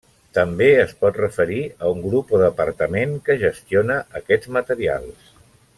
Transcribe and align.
També 0.35 0.69
es 0.83 0.93
pot 1.03 1.19
referir 1.21 1.59
a 1.87 1.91
un 1.97 2.01
grup 2.07 2.33
o 2.37 2.41
departament 2.45 3.13
que 3.29 3.39
gestiona 3.47 3.99
aquests 4.21 4.55
materials. 4.59 5.33